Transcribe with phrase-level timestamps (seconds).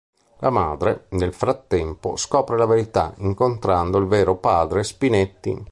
[0.39, 5.63] La madre, nel frattempo, scopre la verità incontrando il vero padre Spinetti.